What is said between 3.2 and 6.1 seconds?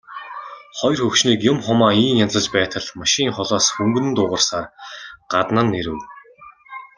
холоос хүнгэнэн дуугарсаар гадна нь ирэв.